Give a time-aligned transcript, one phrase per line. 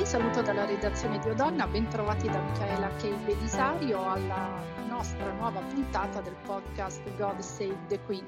[0.00, 3.14] Un saluto dalla redazione di Odonna, ben trovati da Michaela K.
[3.16, 8.24] Belisario alla nostra nuova puntata del podcast God Save the Queen.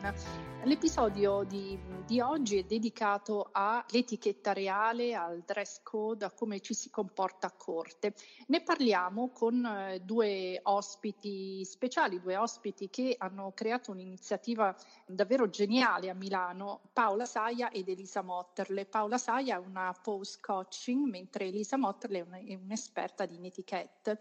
[0.65, 1.77] L'episodio di,
[2.07, 7.51] di, oggi è dedicato all'etichetta reale, al dress code, a come ci si comporta a
[7.51, 8.15] corte.
[8.47, 14.73] Ne parliamo con eh, due ospiti speciali, due ospiti che hanno creato un'iniziativa
[15.05, 18.85] davvero geniale a Milano, Paola Saia ed Elisa Motterle.
[18.85, 24.21] Paola Saia è una post coaching, mentre Elisa Motterle è, un, è un'esperta di etichette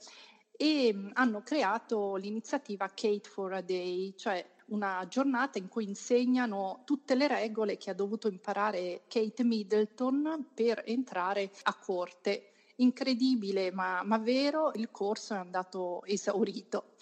[0.61, 6.81] e mm, hanno creato l'iniziativa Kate for a Day, cioè una giornata in cui insegnano
[6.85, 12.51] tutte le regole che ha dovuto imparare Kate Middleton per entrare a corte.
[12.77, 16.95] Incredibile ma, ma vero, il corso è andato esaurito.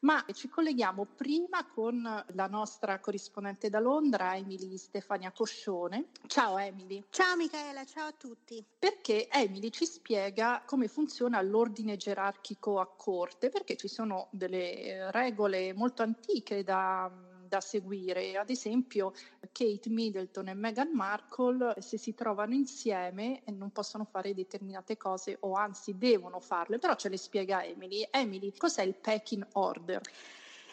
[0.00, 6.08] Ma ci colleghiamo prima con la nostra corrispondente da Londra, Emily Stefania Coscione.
[6.26, 7.02] Ciao Emily.
[7.10, 8.64] Ciao Michaela, ciao a tutti.
[8.78, 15.72] Perché Emily ci spiega come funziona l'ordine gerarchico a corte, perché ci sono delle regole
[15.72, 17.10] molto antiche da
[17.46, 18.36] da seguire.
[18.36, 19.12] Ad esempio,
[19.52, 25.54] Kate Middleton e Meghan Markle, se si trovano insieme, non possono fare determinate cose o
[25.54, 28.06] anzi devono farle, però ce le spiega Emily.
[28.10, 30.00] Emily, cos'è il packing order?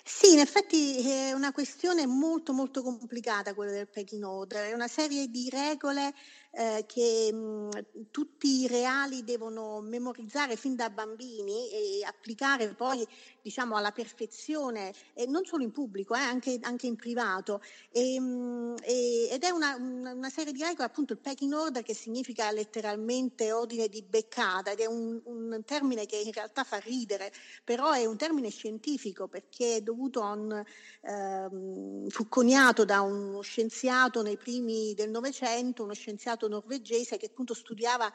[0.05, 4.89] Sì, in effetti è una questione molto molto complicata quella del packing order, è una
[4.89, 6.13] serie di regole
[6.55, 13.05] eh, che mh, tutti i reali devono memorizzare fin da bambini e applicare poi
[13.43, 17.61] diciamo alla perfezione, e non solo in pubblico, eh, anche, anche, in privato.
[17.91, 21.93] E, mh, e, ed è una, una, serie di regole, appunto il packing order che
[21.93, 27.31] significa letteralmente ordine di beccata ed è un, un termine che in realtà fa ridere,
[27.63, 30.63] però è un termine scientifico perché è dovuto a un,
[31.01, 37.53] ehm, fu coniato da uno scienziato nei primi del Novecento, uno scienziato norvegese che appunto
[37.53, 38.11] studiava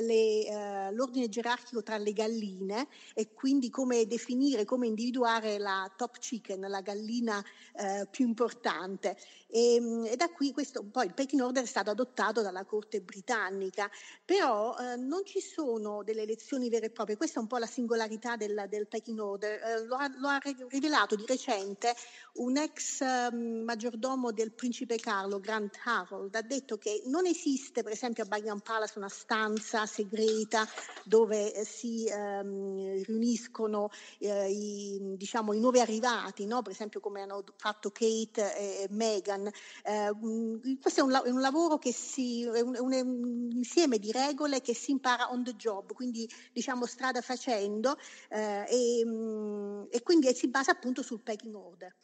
[0.00, 6.18] le, eh, l'ordine gerarchico tra le galline e quindi come definire, come individuare la top
[6.18, 7.44] chicken, la gallina
[7.74, 9.16] eh, più importante.
[9.48, 13.00] E, ehm, e, da qui questo, poi il packing order è stato adottato dalla Corte
[13.02, 13.90] britannica,
[14.24, 17.66] però eh, non ci sono delle elezioni vere e proprie, questa è un po' la
[17.66, 21.94] singolarità del, del packing order, eh, lo, ha, lo, ha, rivelato di recente
[22.34, 27.92] un ex um, maggiordomo del principe Carlo, Grant Harold, ha detto che non esiste per
[27.92, 30.66] esempio a Buckingham Palace una stanza segreta
[31.04, 36.62] dove eh, si ehm, riuniscono eh, i, diciamo, i, nuovi arrivati, no?
[36.62, 39.50] per esempio come hanno fatto Kate e Meghan.
[39.84, 44.12] Eh, mm, questo è un, è un, lavoro che si, è un, un, insieme di
[44.12, 47.96] regole che si impara on the job, quindi diciamo strada facendo
[48.28, 51.94] eh, e, mm, e quindi si basa appunto sul packing order.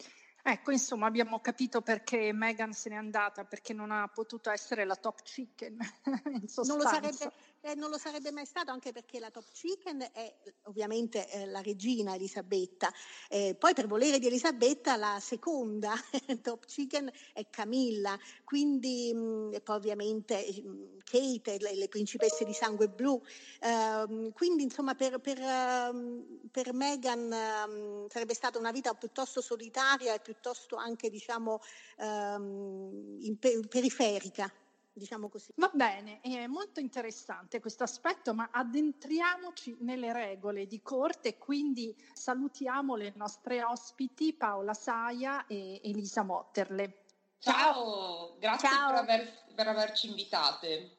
[0.43, 4.97] Ecco, insomma, abbiamo capito perché Meghan se n'è andata, perché non ha potuto essere la
[4.97, 5.77] top chicken.
[6.65, 10.35] non, lo sarebbe, eh, non, lo sarebbe, mai stato, anche perché la top chicken è
[10.65, 12.93] ovviamente eh, la regina Elisabetta.
[13.29, 15.93] Eh, poi, per volere di Elisabetta, la seconda
[16.43, 18.19] top chicken è Camilla.
[18.45, 23.21] Quindi, mh, mm, poi ovviamente mh, mm, Kate, le, le, principesse di sangue blu.
[23.61, 27.33] Ehm, quindi, insomma, per, per, um, per Meghan
[27.67, 31.61] um, sarebbe stata una vita piuttosto solitaria e piuttosto anche diciamo
[31.97, 34.53] ehm, per- periferica.
[34.99, 35.53] Diciamo così.
[35.57, 42.97] Va bene, è molto interessante questo aspetto, ma addentriamoci nelle regole di corte, quindi salutiamo
[42.97, 47.05] le nostre ospiti Paola Saia e Elisa Motterle.
[47.39, 48.91] Ciao, grazie Ciao.
[48.91, 50.97] Per, aver, per averci invitate.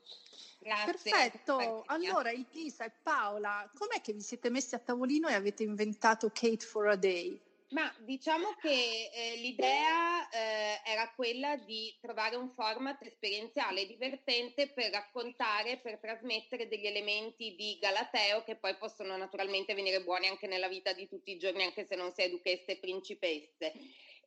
[0.59, 0.85] Grazie.
[0.85, 6.29] Perfetto, allora Elisa e Paola, com'è che vi siete messi a tavolino e avete inventato
[6.33, 7.41] Kate for a Day?
[7.71, 14.89] Ma diciamo che eh, l'idea eh, era quella di trovare un format esperienziale divertente per
[14.89, 20.67] raccontare, per trasmettere degli elementi di Galateo che poi possono naturalmente venire buoni anche nella
[20.67, 23.73] vita di tutti i giorni, anche se non si è duchesse e principesse.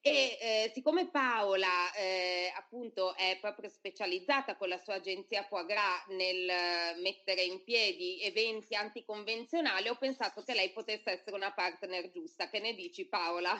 [0.04, 5.76] E eh, siccome Paola eh, appunto è proprio specializzata con la sua agenzia Foie
[6.08, 12.48] nel mettere in piedi eventi anticonvenzionali, ho pensato che lei potesse essere una partner giusta.
[12.48, 13.56] Che ne dici Paola?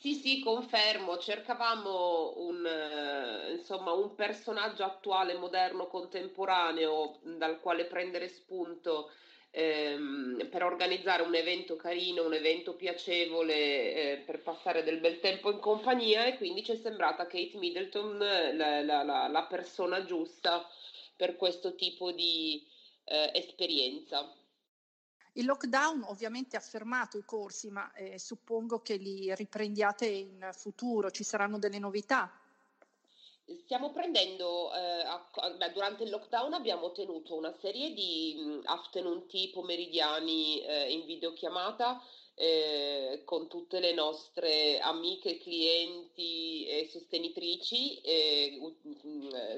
[0.00, 1.18] Sì, sì, confermo.
[1.18, 9.10] Cercavamo un, eh, insomma, un personaggio attuale, moderno, contemporaneo dal quale prendere spunto
[9.50, 15.50] ehm, per organizzare un evento carino, un evento piacevole eh, per passare del bel tempo
[15.50, 20.66] in compagnia e quindi ci è sembrata Kate Middleton la, la, la, la persona giusta
[21.16, 22.64] per questo tipo di
[23.04, 24.32] eh, esperienza.
[25.32, 31.10] Il lockdown ovviamente ha fermato i corsi, ma eh, suppongo che li riprendiate in futuro,
[31.10, 32.32] ci saranno delle novità.
[33.56, 40.60] Stiamo prendendo, eh, beh, durante il lockdown abbiamo tenuto una serie di afternoon tea pomeridiani
[40.60, 41.98] eh, in videochiamata
[42.38, 48.60] eh, con tutte le nostre amiche, clienti e sostenitrici, eh,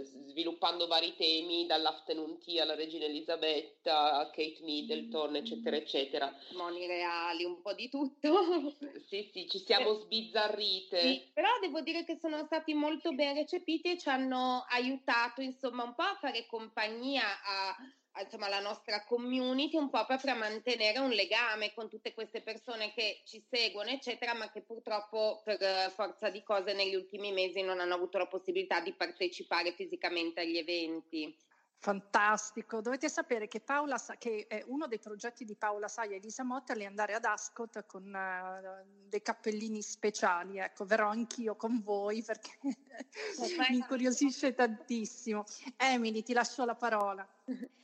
[0.03, 6.35] sviluppando vari temi dall'afternoon tea alla Regina Elisabetta, a Kate Middleton, eccetera, eccetera.
[6.55, 8.75] Moni reali, un po' di tutto.
[9.09, 11.01] sì, sì, ci siamo sbizzarrite.
[11.01, 15.85] Sì, però devo dire che sono stati molto ben recepiti e ci hanno aiutato, insomma,
[15.85, 17.77] un po' a fare compagnia a
[18.21, 22.93] insomma, la nostra community un po' proprio a mantenere un legame con tutte queste persone
[22.93, 27.63] che ci seguono, eccetera, ma che purtroppo per eh, forza di cose negli ultimi mesi
[27.63, 31.37] non hanno avuto la possibilità di partecipare fisicamente agli eventi.
[31.83, 36.75] Fantastico, dovete sapere che, Paola, che uno dei progetti di Paola Saia e Elisa Motta
[36.75, 42.51] è andare ad Ascot con uh, dei cappellini speciali, ecco, verrò anch'io con voi perché
[43.71, 45.45] mi incuriosisce tantissimo.
[45.79, 47.27] Emily, ti lascio la parola.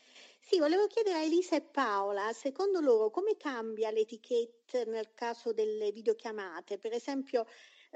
[0.48, 5.90] Sì, volevo chiedere a Elisa e Paola, secondo loro come cambia l'etichetta nel caso delle
[5.90, 6.78] videochiamate?
[6.78, 7.44] Per esempio,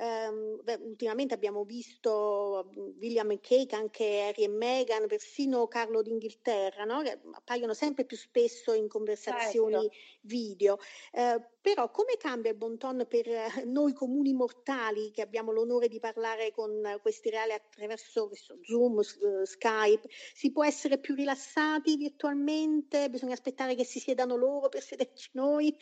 [0.01, 7.03] Beh, ultimamente abbiamo visto William e Kate, anche Harry e Meghan, persino Carlo d'Inghilterra, no?
[7.03, 9.97] che appaiono sempre più spesso in conversazioni certo.
[10.23, 10.79] video.
[11.13, 13.27] Uh, però come cambia il bon ton per
[13.67, 20.09] noi comuni mortali che abbiamo l'onore di parlare con questi reali attraverso so, Zoom, Skype?
[20.33, 23.11] Si può essere più rilassati virtualmente?
[23.11, 25.77] Bisogna aspettare che si siedano loro per sederci noi?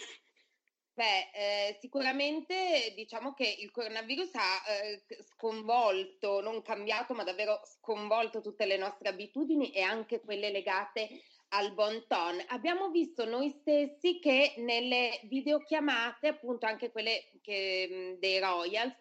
[0.99, 8.41] Beh, eh, sicuramente diciamo che il coronavirus ha eh, sconvolto, non cambiato, ma davvero sconvolto
[8.41, 11.09] tutte le nostre abitudini e anche quelle legate
[11.50, 12.43] al bon ton.
[12.49, 18.97] Abbiamo visto noi stessi che nelle videochiamate, appunto anche quelle che, dei Royals,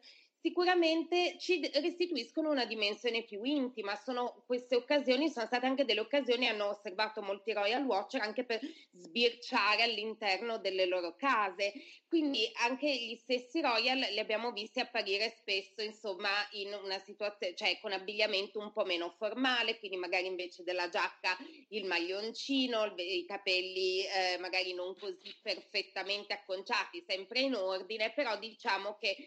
[0.48, 3.96] sicuramente ci restituiscono una dimensione più intima.
[3.96, 8.62] Sono queste occasioni, sono state anche delle occasioni, hanno osservato molti Royal Watcher anche per
[8.94, 11.74] sbirciare all'interno delle loro case.
[12.08, 17.78] Quindi anche gli stessi Royal li abbiamo visti apparire spesso, insomma, in una situazione, cioè
[17.82, 21.36] con abbigliamento un po' meno formale, quindi magari invece della giacca
[21.70, 28.98] il maglioncino, i capelli eh, magari non così perfettamente acconciati, sempre in ordine, però diciamo
[28.98, 29.18] che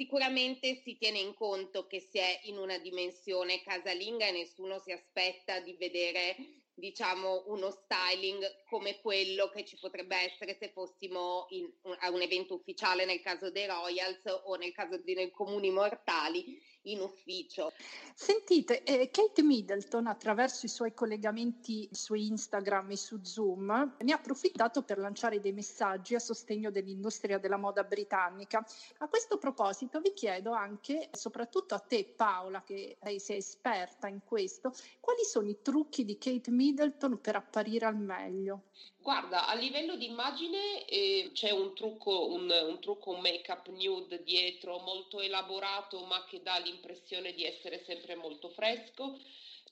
[0.00, 4.92] Sicuramente si tiene in conto che si è in una dimensione casalinga e nessuno si
[4.92, 6.36] aspetta di vedere
[6.72, 12.54] diciamo uno styling come quello che ci potrebbe essere se fossimo in, a un evento
[12.54, 17.72] ufficiale nel caso dei Royals o nel caso dei comuni mortali in ufficio.
[18.14, 24.16] Sentite, eh, Kate Middleton attraverso i suoi collegamenti su Instagram e su Zoom ne ha
[24.16, 28.64] approfittato per lanciare dei messaggi a sostegno dell'industria della moda britannica.
[28.98, 34.72] A questo proposito vi chiedo anche, soprattutto a te Paola, che sei esperta in questo,
[35.00, 38.64] quali sono i trucchi di Kate Middleton per apparire al meglio?
[39.02, 44.22] Guarda, a livello di immagine eh, c'è un trucco, un, un trucco, un make-up nude
[44.22, 49.18] dietro molto elaborato ma che dà l'impressione di essere sempre molto fresco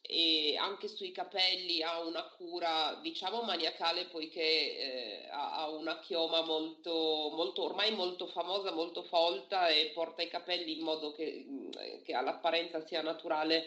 [0.00, 7.30] e anche sui capelli ha una cura diciamo maniacale poiché eh, ha una chioma molto,
[7.34, 11.44] molto, ormai molto famosa, molto folta e porta i capelli in modo che,
[12.04, 13.66] che all'apparenza sia naturale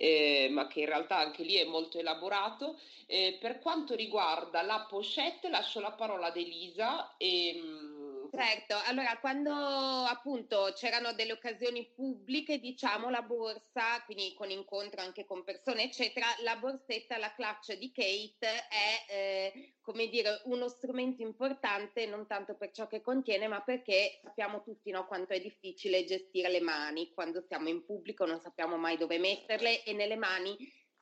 [0.00, 2.78] eh, ma che in realtà anche lì è molto elaborato.
[3.06, 7.16] Eh, per quanto riguarda la pochette, lascio la parola ad Elisa.
[7.16, 7.97] E, mm,
[8.38, 15.24] Certo, allora quando appunto c'erano delle occasioni pubbliche, diciamo la borsa, quindi con incontro anche
[15.24, 21.20] con persone, eccetera, la borsetta, la clutch di Kate è eh, come dire uno strumento
[21.20, 26.04] importante non tanto per ciò che contiene, ma perché sappiamo tutti no, quanto è difficile
[26.04, 27.10] gestire le mani.
[27.12, 30.56] Quando siamo in pubblico, non sappiamo mai dove metterle e nelle mani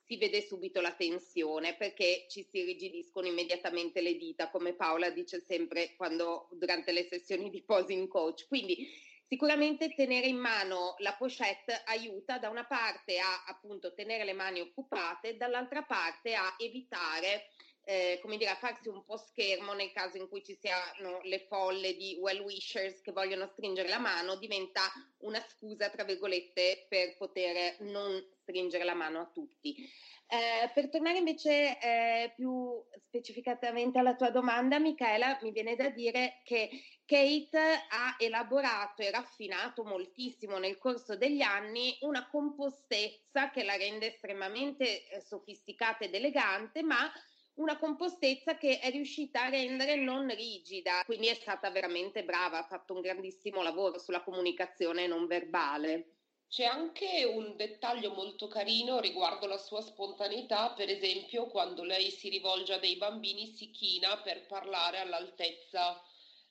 [0.07, 5.43] si vede subito la tensione perché ci si rigidiscono immediatamente le dita, come Paola dice
[5.45, 8.47] sempre quando, durante le sessioni di posing coach.
[8.47, 8.87] Quindi
[9.27, 14.61] sicuramente tenere in mano la pochette aiuta da una parte a appunto tenere le mani
[14.61, 17.49] occupate, dall'altra parte a evitare
[17.89, 21.45] eh, come dire, a farsi un po' schermo nel caso in cui ci siano le
[21.47, 24.81] folle di well wishers che vogliono stringere la mano, diventa
[25.19, 29.73] una scusa, tra virgolette, per poter non stringere la mano a tutti.
[30.29, 36.41] Eh, per tornare invece eh, più specificatamente alla tua domanda, Michaela, mi viene da dire
[36.43, 36.69] che
[37.05, 44.07] Kate ha elaborato e raffinato moltissimo nel corso degli anni una compostezza che la rende
[44.07, 47.09] estremamente eh, sofisticata ed elegante, ma
[47.57, 52.67] una compostezza che è riuscita a rendere non rigida, quindi è stata veramente brava, ha
[52.67, 56.13] fatto un grandissimo lavoro sulla comunicazione non verbale.
[56.49, 62.29] C'è anche un dettaglio molto carino riguardo la sua spontaneità, per esempio quando lei si
[62.29, 66.01] rivolge a dei bambini si china per parlare all'altezza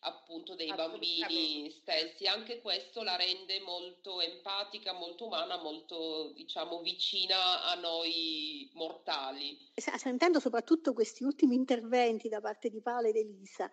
[0.07, 2.27] appunto dei bambini stessi.
[2.27, 9.59] Anche questo la rende molto empatica, molto umana, molto diciamo vicina a noi mortali.
[9.75, 13.69] Sentendo soprattutto questi ultimi interventi da parte di Paola ed Elisa,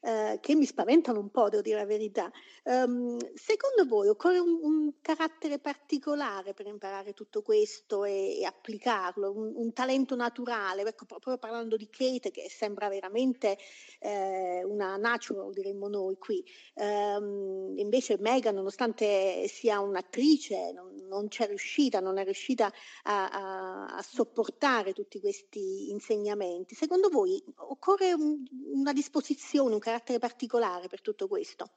[0.00, 2.30] eh, che mi spaventano un po', devo dire la verità.
[2.64, 9.32] Um, secondo voi occorre un, un, carattere particolare per imparare tutto questo e, e applicarlo,
[9.32, 10.82] un, un, talento naturale?
[10.82, 13.58] Ecco, proprio parlando di Kate, che sembra veramente
[14.00, 16.44] eh, una natural, diremmo noi qui.
[16.74, 23.86] Um, invece Megan, nonostante sia un'attrice, non, non c'è riuscita, non è riuscita a, a,
[23.96, 26.74] a, sopportare tutti questi insegnamenti.
[26.74, 31.70] Secondo voi occorre una disposizione, un carattere particolare per tutto questo?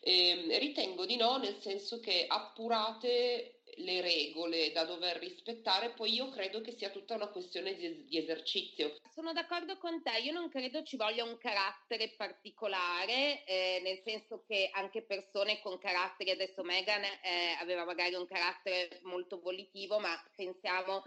[0.00, 6.28] Eh, ritengo di no, nel senso che appurate le regole da dover rispettare, poi io
[6.28, 8.96] credo che sia tutta una questione di, di, esercizio.
[9.12, 14.44] Sono d'accordo con te, io non credo ci voglia un carattere particolare, eh, nel senso
[14.46, 20.14] che anche persone con caratteri, adesso Megan eh, aveva magari un carattere molto volitivo, ma
[20.36, 21.02] pensiamo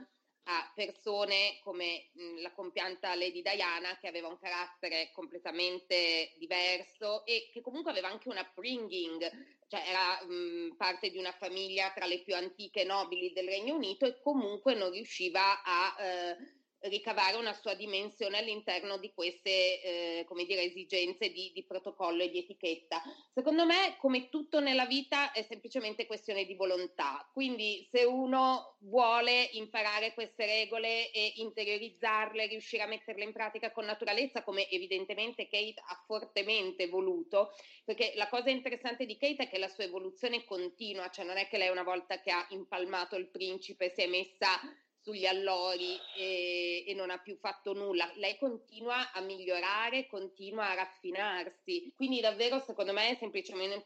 [0.50, 7.50] a persone come mh, la compianta Lady Diana che aveva un carattere completamente diverso e
[7.52, 9.30] che comunque aveva anche un upbringing,
[9.68, 14.06] cioè era mh, parte di una famiglia tra le più antiche nobili del Regno Unito
[14.06, 20.46] e comunque non riusciva a eh, ricavare una sua dimensione all'interno di queste eh, come
[20.46, 23.02] dire, esigenze di, di, protocollo e di etichetta.
[23.34, 27.28] Secondo me, come tutto nella vita, è semplicemente questione di volontà.
[27.34, 33.86] Quindi se uno vuole imparare queste regole e interiorizzarle, riuscire a metterle in pratica con
[33.86, 37.54] naturalezza, come evidentemente Kate ha fortemente voluto,
[37.84, 41.48] perché la cosa interessante di Kate è che la sua evoluzione continua, cioè non è
[41.48, 44.60] che lei una volta che ha impalmato il principe si è messa
[45.08, 48.12] sugli allori e, e, non ha più fatto nulla.
[48.16, 51.94] Lei continua a migliorare, continua a raffinarsi.
[51.96, 53.86] Quindi davvero secondo me è semplicemente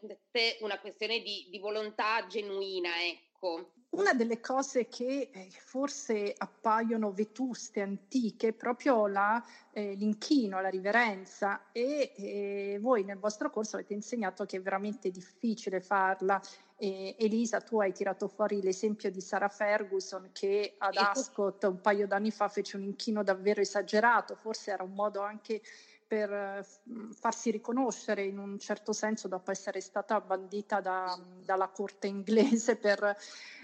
[0.62, 3.74] una questione di, di volontà genuina, ecco.
[3.92, 10.70] Una delle cose che eh, forse appaiono vetuste, antiche, è proprio la, eh, l'inchino, la
[10.70, 16.42] riverenza e eh, voi nel vostro corso avete insegnato che è veramente difficile farla
[16.82, 22.08] e Elisa, tu hai tirato fuori l'esempio di Sara Ferguson che ad Ascot un paio
[22.08, 25.62] d'anni fa fece un inchino davvero esagerato, forse era un modo anche
[26.12, 26.68] per
[27.14, 33.16] farsi riconoscere in un certo senso dopo essere stata bandita da, dalla corte inglese per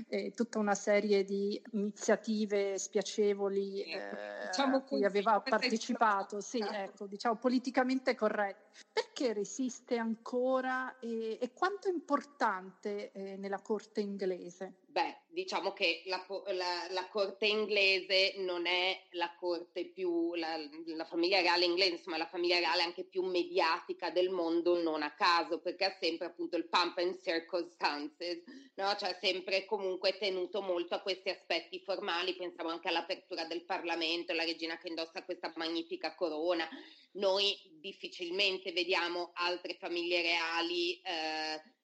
[0.08, 7.06] eh, tutta una serie di iniziative spiacevoli eh, diciamo a cui aveva partecipato, sì, ecco,
[7.06, 8.70] diciamo politicamente corretto.
[8.94, 14.84] Perché resiste ancora e, e quanto è importante eh, nella corte inglese?
[14.98, 21.06] Beh, diciamo che la, la, la, corte inglese non è la corte più, la, la,
[21.06, 25.60] famiglia reale inglese, insomma la famiglia reale anche più mediatica del mondo, non a caso,
[25.60, 28.42] perché ha sempre appunto il pump and circumstances,
[28.74, 28.96] no?
[28.96, 34.46] cioè sempre comunque tenuto molto a questi aspetti formali, pensiamo anche all'apertura del Parlamento, la
[34.46, 36.68] regina che indossa questa magnifica corona,
[37.12, 41.00] noi difficilmente vediamo altre famiglie reali.
[41.02, 41.76] Eh,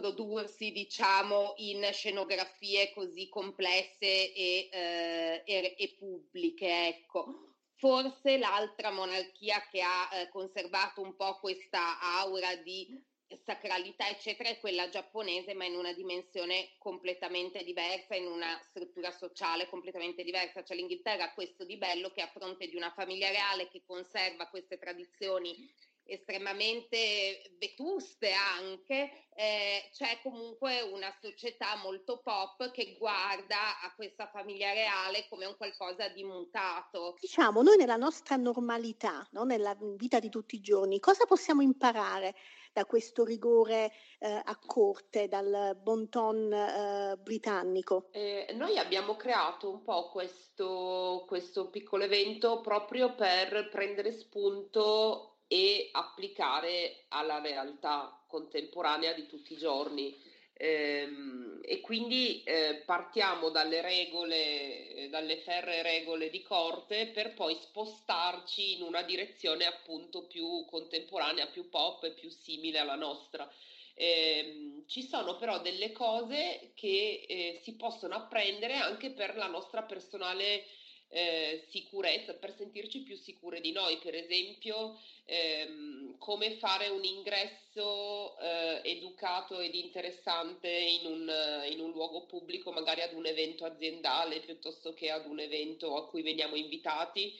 [0.00, 7.56] prodursi, diciamo, in scenografie così complesse e, eh, e, e pubbliche, ecco.
[7.74, 13.08] Forse l'altra monarchia che ha eh, conservato un po' questa aura di
[13.44, 19.68] sacralità, eccetera, è quella giapponese, ma in una dimensione completamente diversa, in una struttura sociale
[19.68, 20.64] completamente diversa.
[20.64, 24.48] Cioè l'Inghilterra ha questo di bello che a fronte di una famiglia reale che conserva
[24.48, 25.72] queste tradizioni
[26.10, 34.72] estremamente vetuste anche, eh, c'è comunque una società molto pop che guarda a questa famiglia
[34.72, 37.16] reale come un qualcosa di mutato.
[37.20, 39.44] Diciamo, noi nella nostra normalità, no?
[39.44, 42.34] nella vita di tutti i giorni, cosa possiamo imparare
[42.72, 48.08] da questo rigore eh, a corte, dal bon ton eh, britannico?
[48.12, 55.88] Eh, noi abbiamo creato un po' questo, questo piccolo evento proprio per prendere spunto e
[55.90, 60.16] applicare alla realtà contemporanea di tutti i giorni.
[60.52, 68.76] Ehm, e quindi eh, partiamo dalle regole, dalle ferre regole di corte per poi spostarci
[68.76, 73.50] in una direzione appunto più contemporanea, più pop e più simile alla nostra.
[73.94, 79.82] Eh, ci sono però delle cose che eh, si possono apprendere anche per la nostra
[79.82, 80.64] personale
[81.12, 83.98] eh, sicurezza, per sentirci più sicure di noi.
[83.98, 91.32] Per esempio, ehm, come fare un ingresso eh, educato ed interessante in un,
[91.68, 96.06] in un, luogo pubblico, magari ad un evento aziendale piuttosto che ad un evento a
[96.08, 97.38] cui veniamo invitati.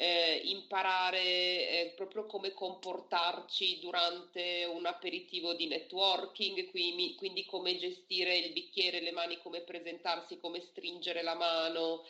[0.00, 8.36] Eh, imparare eh, proprio come comportarci durante un aperitivo di networking, quindi, quindi come gestire
[8.36, 12.04] il bicchiere, le mani, come presentarsi, come stringere la mano,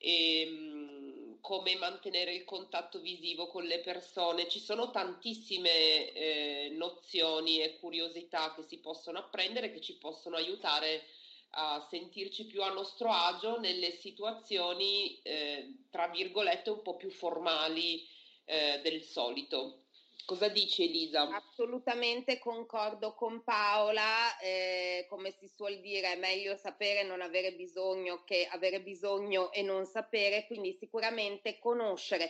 [0.00, 4.48] e ehm, come mantenere il contatto visivo con le persone.
[4.48, 11.04] Ci sono tantissime eh, nozioni e curiosità che si possono apprendere che ci possono aiutare
[11.52, 18.06] a sentirci più a nostro agio nelle situazioni, eh, tra virgolette, un po' più formali
[18.44, 19.79] eh, del solito.
[20.24, 21.28] Cosa dici Elisa?
[21.28, 27.52] Assolutamente concordo con Paola, eh, come si suol dire è meglio sapere e non avere
[27.52, 32.28] bisogno che avere bisogno e non sapere, quindi sicuramente conoscere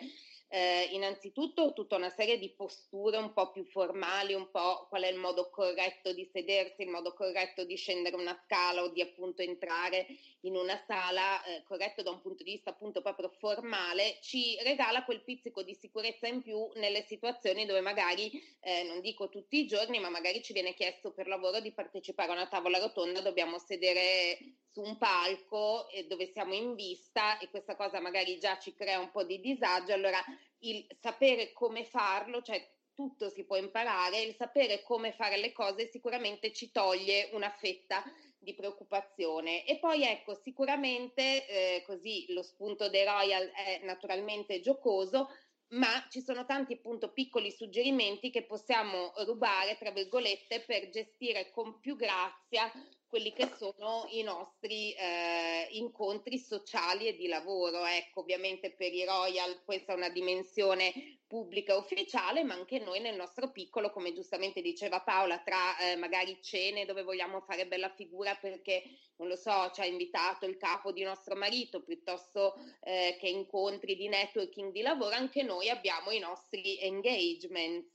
[0.52, 5.08] eh, innanzitutto tutta una serie di posture un po' più formali, un po' qual è
[5.08, 9.42] il modo corretto di sedersi, il modo corretto di scendere una scala o di appunto
[9.42, 10.08] entrare
[10.40, 15.04] in una sala, eh, corretto da un punto di vista appunto proprio formale, ci regala
[15.04, 19.66] quel pizzico di sicurezza in più nelle situazioni dove magari, eh, non dico tutti i
[19.66, 23.58] giorni, ma magari ci viene chiesto per lavoro di partecipare a una tavola rotonda, dobbiamo
[23.58, 24.36] sedere
[24.72, 29.10] su un palco dove siamo in vista e questa cosa magari già ci crea un
[29.10, 30.22] po' di disagio, allora
[30.60, 35.88] il sapere come farlo, cioè tutto si può imparare, il sapere come fare le cose
[35.88, 38.04] sicuramente ci toglie una fetta
[38.38, 39.66] di preoccupazione.
[39.66, 45.28] E poi ecco, sicuramente eh, così lo spunto dei Royal è naturalmente giocoso,
[45.68, 51.80] ma ci sono tanti appunto piccoli suggerimenti che possiamo rubare, tra virgolette, per gestire con
[51.80, 52.70] più grazia
[53.10, 57.84] quelli che sono i nostri eh, incontri sociali e di lavoro.
[57.84, 63.14] Ecco, ovviamente per i Royal questa è una dimensione pubblica ufficiale, ma anche noi nel
[63.14, 68.34] nostro piccolo, come giustamente diceva Paola, tra eh, magari cene dove vogliamo fare bella figura
[68.34, 68.82] perché,
[69.16, 73.94] non lo so, ci ha invitato il capo di nostro marito, piuttosto eh, che incontri
[73.94, 77.92] di networking di lavoro, anche noi abbiamo i nostri engagements.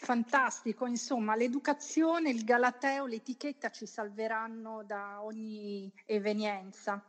[0.00, 3.84] Fantastico, insomma, l'educazione, il galateo, l'etichetta ci
[4.34, 7.00] salveranno da ogni evenienza.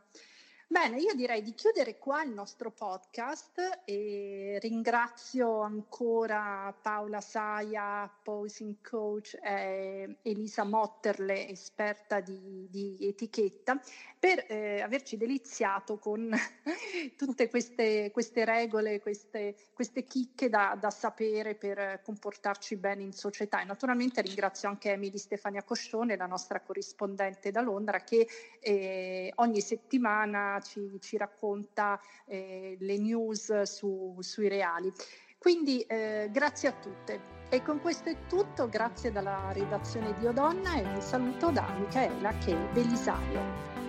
[0.68, 8.74] Bene, io direi di chiudere qua il nostro podcast e ringrazio ancora Paola Saia, posing
[8.82, 13.80] coach e Elisa Motterle, esperta di, di etichetta,
[14.18, 16.34] per eh, averci deliziato con
[17.16, 23.60] tutte queste, queste regole, queste, queste chicche da, da, sapere per comportarci bene in società.
[23.60, 28.26] E naturalmente ringrazio anche Emily Stefania Coscione, la nostra corrispondente da Londra, che
[28.58, 34.92] eh, ogni settimana ci, ci racconta eh, le news su, sui reali.
[35.38, 37.34] Quindi eh, grazie a tutte.
[37.48, 42.32] E con questo è tutto, grazie dalla redazione di Odonna e un saluto da Michaela
[42.38, 43.85] Che Belisario.